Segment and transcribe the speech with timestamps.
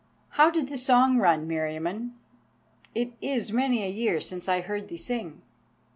[0.29, 2.13] "How did the song run, Meriamun?
[2.95, 5.43] It is many a year since I heard thee sing."